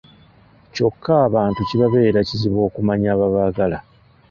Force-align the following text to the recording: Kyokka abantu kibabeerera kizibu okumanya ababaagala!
Kyokka 0.73 1.13
abantu 1.27 1.59
kibabeerera 1.69 2.19
kizibu 2.29 2.59
okumanya 2.67 3.07
ababaagala! 3.15 3.77